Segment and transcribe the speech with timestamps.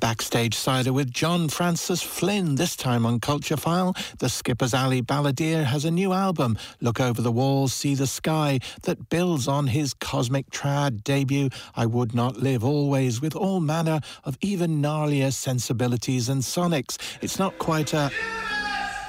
[0.00, 3.94] backstage cider with John Francis Flynn, this time on Culture File.
[4.18, 8.60] The Skipper's Alley Balladeer has a new album, Look Over the Walls, See the Sky,
[8.82, 14.00] that builds on his cosmic trad debut, I Would Not Live Always, with all manner
[14.24, 16.98] of even gnarlier sensibilities and sonics.
[17.20, 18.10] It's not quite a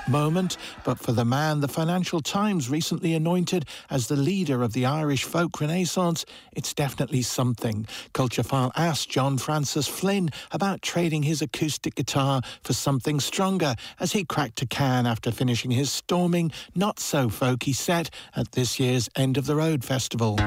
[0.09, 4.85] moment, but for the man the Financial Times recently anointed as the leader of the
[4.85, 7.87] Irish folk renaissance, it's definitely something.
[8.13, 14.11] Culture File asked John Francis Flynn about trading his acoustic guitar for something stronger as
[14.11, 19.09] he cracked a can after finishing his storming, not so folky set at this year's
[19.15, 20.37] End of the Road Festival.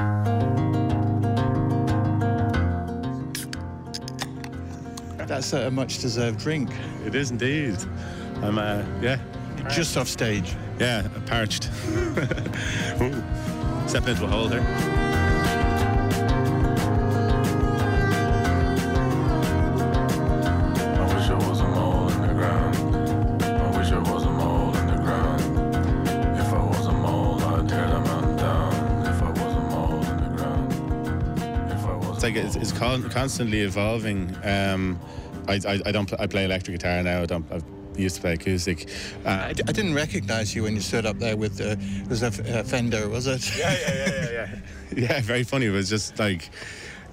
[5.33, 6.69] That's a much deserved drink.
[7.05, 7.75] It is indeed.
[8.43, 9.17] I'm, uh, yeah,
[9.69, 10.55] just off stage.
[10.79, 11.63] Yeah, parched.
[13.87, 14.63] Step into a hole there.
[32.13, 34.33] It's like it's, it's constantly evolving.
[34.43, 34.97] Um,
[35.47, 36.09] I, I, I, don't.
[36.21, 37.21] I play electric guitar now.
[37.21, 37.45] I don't.
[37.51, 38.89] I've used to play acoustic.
[39.25, 41.77] Uh, I, I, didn't recognise you when you stood up there with the
[42.09, 43.57] was a, a Fender, was it?
[43.57, 44.57] Yeah, yeah, yeah, yeah, yeah.
[45.15, 45.67] yeah, very funny.
[45.67, 46.49] It was just like.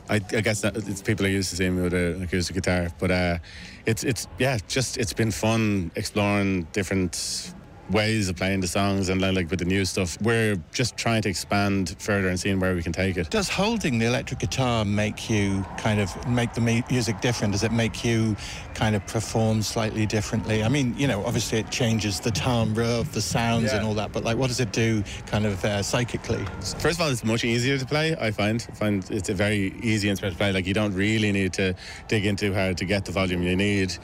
[0.09, 2.89] I, I guess that it's people are used to seeing me with an acoustic guitar,
[2.99, 3.39] but uh,
[3.87, 7.55] it's it's yeah, just it's been fun exploring different
[7.91, 10.21] ways of playing the songs and like with the new stuff.
[10.21, 13.31] We're just trying to expand further and seeing where we can take it.
[13.31, 17.53] Does holding the electric guitar make you kind of make the music different?
[17.53, 18.37] Does it make you
[18.75, 20.63] kind of perform slightly differently?
[20.63, 23.79] I mean you know obviously it changes the timbre of the sounds yeah.
[23.79, 26.45] and all that but like what does it do kind of uh, psychically?
[26.79, 28.67] First of all it's much easier to play i find.
[28.71, 30.53] I find it's a very easy instrument to play.
[30.53, 31.75] Like you don't really need to
[32.09, 33.97] dig into how to get the volume you need.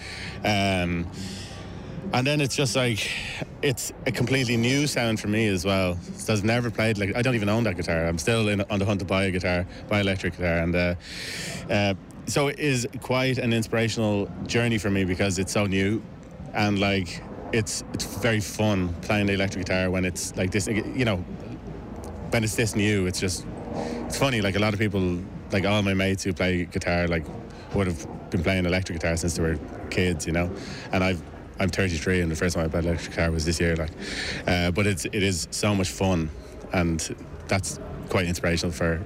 [0.44, 1.06] Um,
[2.12, 3.10] and then it's just like
[3.62, 5.98] it's a completely new sound for me as well.
[6.16, 8.06] So I've never played like I don't even own that guitar.
[8.06, 10.94] I'm still in, on the hunt to buy a guitar, buy electric guitar, and uh,
[11.70, 11.94] uh,
[12.26, 16.02] so it is quite an inspirational journey for me because it's so new,
[16.54, 17.22] and like
[17.52, 20.66] it's it's very fun playing the electric guitar when it's like this.
[20.66, 21.16] You know,
[22.30, 23.46] when it's this new, it's just
[24.06, 24.40] it's funny.
[24.40, 25.20] Like a lot of people,
[25.52, 27.24] like all my mates who play guitar, like
[27.74, 29.58] would have been playing electric guitar since they were
[29.90, 30.50] kids, you know,
[30.92, 31.22] and I've
[31.58, 33.76] I'm 33, and the first time I bought an electric car was this year.
[33.76, 33.90] Like,
[34.46, 36.30] uh, but it's it is so much fun,
[36.72, 37.16] and
[37.48, 37.78] that's
[38.08, 39.00] quite inspirational for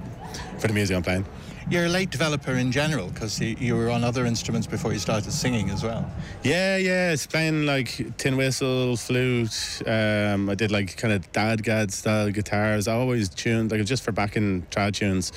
[0.59, 1.25] for the music I'm playing.
[1.69, 5.31] You're a late developer in general because you, were on other instruments before you started
[5.31, 6.09] singing as well.
[6.43, 9.81] Yeah, yeah, it's playing like tin whistle, flute.
[9.85, 12.89] Um, I did like kind of DADGAD style guitars.
[12.89, 15.31] I always tuned like just for backing trad tunes.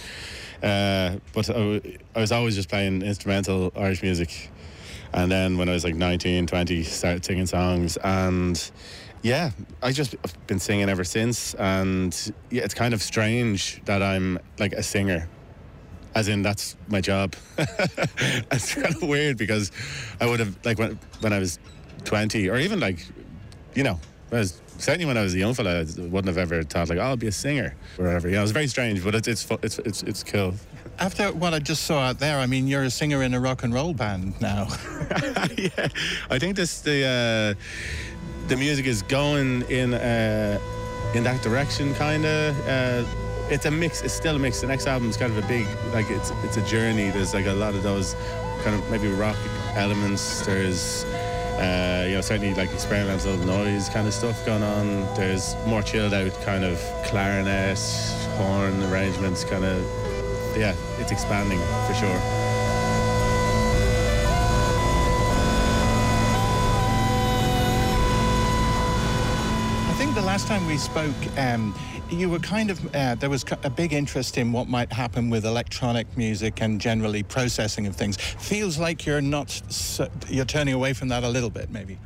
[0.60, 1.81] Uh, but I,
[2.16, 4.50] I was always just playing instrumental Irish music
[5.14, 7.97] and then when I was like 19, 20, started singing songs.
[7.98, 8.70] And
[9.22, 10.16] yeah, I just
[10.48, 11.54] been singing ever since.
[11.54, 15.28] And yeah, it's kind of strange that I'm like a singer.
[16.16, 17.34] As in, that's my job.
[17.58, 19.70] it's kind of weird because
[20.20, 21.58] I would have, like, when, when I was
[22.04, 23.04] 20, or even like,
[23.75, 23.98] you know,
[24.32, 26.98] I was certainly when I was a young fella, I wouldn't have ever thought like,
[26.98, 28.28] oh, I'll be a singer or whatever.
[28.28, 30.54] Yeah, it was very strange, but it's it's it's it's, it's cool.
[30.99, 33.62] After what I just saw out there, I mean, you're a singer in a rock
[33.62, 34.69] and roll band now.
[35.56, 35.88] yeah,
[36.31, 40.59] I think this the uh, the music is going in uh,
[41.15, 42.69] in that direction, kind of.
[42.69, 43.05] Uh,
[43.50, 44.03] it's a mix.
[44.03, 44.60] It's still a mix.
[44.60, 47.11] The next album is kind of a big, like it's it's a journey.
[47.11, 48.15] There's like a lot of those
[48.62, 49.37] kind of maybe rock
[49.75, 50.47] elements.
[50.47, 51.05] There's
[51.59, 55.15] uh, you know, certainly like experimental noise kind of stuff going on.
[55.15, 57.78] There's more chilled out kind of clarinet,
[58.37, 60.03] horn arrangements, kind of.
[60.56, 62.20] Yeah, it's expanding for sure.
[69.91, 71.75] I think the last time we spoke, um,
[72.10, 75.44] you were kind of uh, there was a big interest in what might happen with
[75.44, 78.16] electronic music and generally processing of things.
[78.16, 79.60] Feels like you're not
[80.28, 81.99] you're turning away from that a little bit, maybe.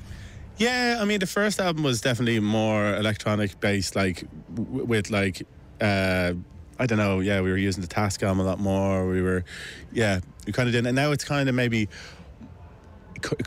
[0.56, 4.25] Yeah, I mean the first album was definitely more electronic based, like
[4.55, 5.46] w- with like.
[5.81, 6.32] Uh,
[6.78, 7.20] I don't know.
[7.20, 9.08] Yeah, we were using the Tascam a lot more.
[9.08, 9.44] We were,
[9.92, 10.86] yeah, we kind of did.
[10.86, 11.88] And now it's kind of maybe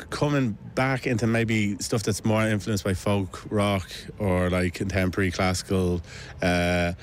[0.09, 3.89] coming back into maybe stuff that's more influenced by folk rock
[4.19, 6.01] or like contemporary classical,
[6.41, 6.93] uh,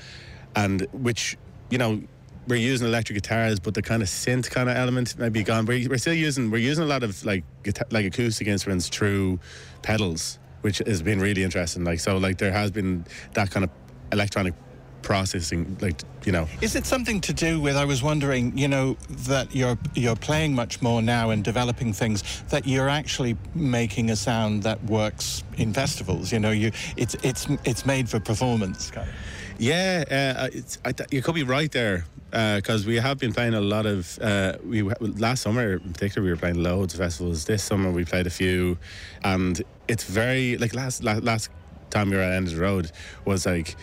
[0.55, 1.37] and which
[1.69, 2.01] you know
[2.47, 5.65] we're using electric guitars, but the kind of synth kind of element maybe gone.
[5.65, 9.39] We're, we're still using we're using a lot of like guitar, like acoustic instruments through
[9.81, 11.83] pedals, which has been really interesting.
[11.83, 13.71] Like so, like there has been that kind of
[14.11, 14.53] electronic
[15.01, 16.47] processing, like you know.
[16.61, 17.75] Is it something to do with?
[17.75, 18.97] I was wondering, you know,
[19.27, 24.15] that you're you're playing much more now and developing things that you're actually making a
[24.15, 26.31] sound that works in festivals.
[26.31, 28.91] You know, you it's it's it's made for performance.
[28.91, 29.15] Kind of.
[29.59, 33.55] Yeah, uh, it's, I, you could be right there because uh, we have been playing
[33.55, 34.17] a lot of.
[34.19, 37.45] Uh, we last summer in particular we were playing loads of festivals.
[37.45, 38.77] This summer we played a few,
[39.23, 41.49] and it's very like last last, last
[41.89, 42.91] time we were at End of the Road
[43.25, 43.75] was like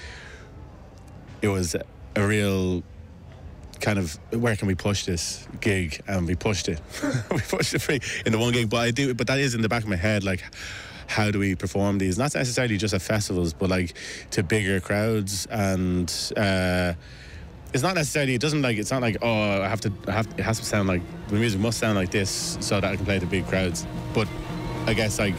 [1.42, 1.76] it was
[2.14, 2.82] a real
[3.80, 6.00] kind of where can we push this gig?
[6.08, 6.80] And we pushed it.
[7.30, 9.62] We pushed it free in the one gig but I do but that is in
[9.62, 10.42] the back of my head like
[11.08, 12.18] how do we perform these?
[12.18, 13.96] Not necessarily just at festivals but like
[14.30, 16.94] to bigger crowds and uh,
[17.72, 20.26] it's not necessarily it doesn't like it's not like oh I have to I have
[20.38, 23.04] it has to sound like the music must sound like this so that I can
[23.04, 23.86] play to big crowds.
[24.14, 24.28] But
[24.86, 25.38] I guess like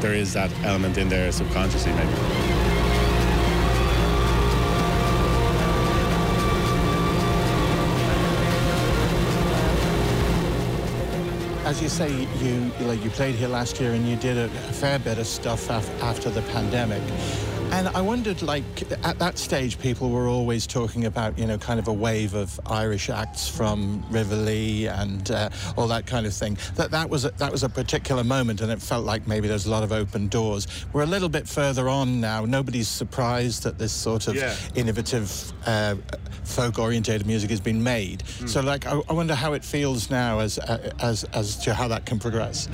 [0.00, 2.49] there is that element in there subconsciously maybe
[11.70, 12.10] as you say,
[12.42, 15.70] you like you played here last year and you did a, fair bit of stuff
[15.70, 17.00] af after the pandemic.
[17.72, 18.64] And I wondered, like,
[19.04, 22.58] at that stage, people were always talking about, you know, kind of a wave of
[22.66, 26.58] Irish acts from Rivoli and uh, all that kind of thing.
[26.74, 29.66] That that was a, that was a particular moment, and it felt like maybe there's
[29.66, 30.66] a lot of open doors.
[30.92, 32.44] We're a little bit further on now.
[32.44, 34.56] Nobody's surprised that this sort of yeah.
[34.74, 35.94] innovative, uh,
[36.42, 38.24] folk-orientated music has been made.
[38.24, 38.48] Mm.
[38.48, 41.86] So, like, I, I, wonder how it feels now as uh, as as to how
[41.88, 42.68] that can progress.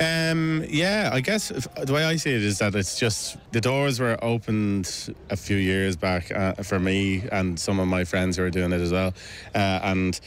[0.00, 3.60] Um, yeah, I guess if, the way I see it is that it's just the
[3.60, 8.36] doors were opened a few years back uh, for me and some of my friends
[8.36, 9.12] who are doing it as well,
[9.56, 10.20] uh, and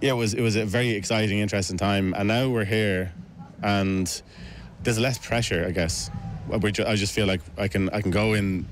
[0.00, 3.12] yeah, it was it was a very exciting, interesting time, and now we're here,
[3.62, 4.22] and
[4.84, 6.10] there's less pressure, I guess.
[6.72, 8.66] Ju- I just feel like I can I can go in.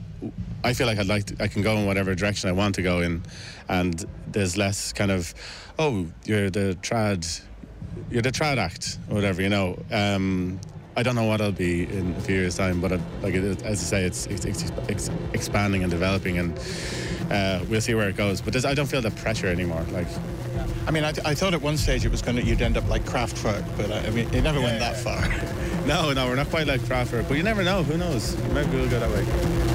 [0.62, 2.82] I feel like I'd like to, I can go in whatever direction I want to
[2.82, 3.24] go in,
[3.68, 5.34] and there's less kind of,
[5.80, 7.42] oh, you're the trad
[8.10, 9.78] you're the trad act or whatever, you know.
[9.90, 10.60] Um,
[10.94, 13.62] I don't know what I'll be in a few years' time, but I, like it,
[13.62, 14.44] as I say, it's, it's,
[14.88, 16.58] it's, expanding and developing, and
[17.30, 18.42] uh, we'll see where it goes.
[18.42, 19.82] But I don't feel the pressure anymore.
[19.90, 20.06] Like,
[20.86, 22.86] I mean, I, I thought at one stage it was going to you'd end up
[22.88, 25.86] like Kraftwerk, but I, I mean, it never yeah, went that far.
[25.86, 27.82] no, no, we're not quite like Kraftwerk, but you never know.
[27.82, 28.36] Who knows?
[28.52, 29.71] Maybe we'll go that way.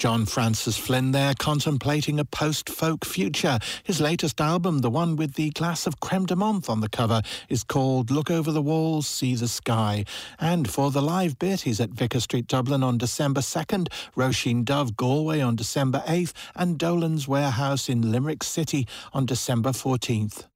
[0.00, 3.58] John Francis Flynn there contemplating a post-folk future.
[3.84, 7.20] His latest album, the one with the glass of creme de menthe on the cover,
[7.50, 10.06] is called Look Over the Walls, See the Sky.
[10.38, 14.96] And for the live bit, he's at Vicar Street, Dublin on December 2nd, Roisin Dubh,
[14.96, 20.49] Galway on December 8th, and Dolan's Warehouse in Limerick City on December 14th.